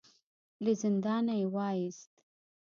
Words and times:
له 0.63 0.71
زندانه 0.81 1.33
يې 1.39 1.45
وايست. 1.55 2.11